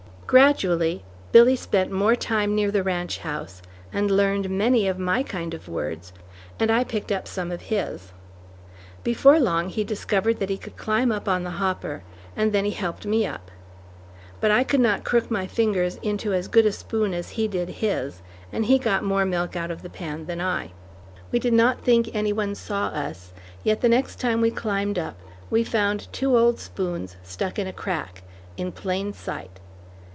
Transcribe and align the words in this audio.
Gradually, 0.33 1.03
Billy 1.33 1.57
spent 1.57 1.91
more 1.91 2.15
time 2.15 2.55
near 2.55 2.71
the 2.71 2.83
ranch 2.83 3.17
house, 3.17 3.61
and 3.91 4.09
learned 4.09 4.49
many 4.49 4.87
of 4.87 4.97
my 4.97 5.23
kind 5.23 5.53
of 5.53 5.67
words, 5.67 6.13
and 6.57 6.71
I 6.71 6.85
picked 6.85 7.11
up 7.11 7.27
some 7.27 7.51
of 7.51 7.63
his. 7.63 8.13
Before 9.03 9.37
long, 9.41 9.67
he 9.67 9.83
discovered 9.83 10.39
that 10.39 10.49
he 10.49 10.57
could 10.57 10.77
climb 10.77 11.11
up 11.11 11.27
on 11.27 11.43
the 11.43 11.49
hopper, 11.59 12.03
and 12.33 12.53
then 12.53 12.63
he 12.63 12.71
helped 12.71 13.05
me 13.05 13.25
up. 13.27 13.51
But 14.39 14.51
I 14.51 14.63
could 14.63 14.79
not 14.79 15.03
crook 15.03 15.29
my 15.29 15.47
fingers 15.47 15.97
into 15.97 16.31
as 16.31 16.47
good 16.47 16.65
a 16.65 16.71
spoon 16.71 17.13
as 17.13 17.31
he 17.31 17.49
did 17.49 17.67
his, 17.67 18.21
and 18.53 18.67
he 18.67 18.79
got 18.79 19.03
more 19.03 19.25
milk 19.25 19.57
out 19.57 19.69
of 19.69 19.81
the 19.81 19.89
pan 19.89 20.27
than 20.27 20.39
I. 20.39 20.71
We 21.33 21.39
did 21.39 21.51
not 21.51 21.81
think 21.81 22.09
any 22.15 22.31
one 22.31 22.55
saw 22.55 22.85
us, 22.87 23.33
yet 23.65 23.81
the 23.81 23.89
next 23.89 24.21
time 24.21 24.39
we 24.39 24.49
climbed 24.49 24.97
up, 24.97 25.19
we 25.49 25.65
found 25.65 26.07
two 26.13 26.37
old 26.37 26.57
spoons 26.57 27.17
stuck 27.21 27.59
in 27.59 27.67
a 27.67 27.73
crack, 27.73 28.23
in 28.55 28.71
plain 28.71 29.11
sight. 29.11 29.59